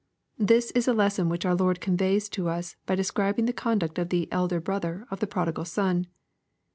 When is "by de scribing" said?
2.87-3.45